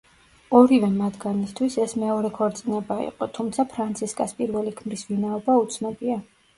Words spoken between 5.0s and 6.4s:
ვინაობა უცნობია.